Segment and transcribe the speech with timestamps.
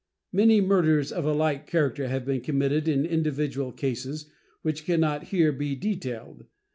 [0.31, 4.31] Many murders of a like character have been committed in individual cases,
[4.63, 6.47] which can not here be detailed.